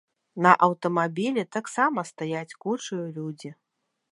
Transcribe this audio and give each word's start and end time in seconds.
На 0.43 0.53
аўтамабілі 0.67 1.43
таксама 1.57 1.99
стаяць 2.13 2.57
кучаю 2.65 3.01
людзі. 3.17 3.49